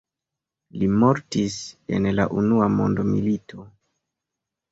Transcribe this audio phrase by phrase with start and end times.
[0.83, 1.57] Li mortis
[1.97, 3.67] en la Unua mondmilito.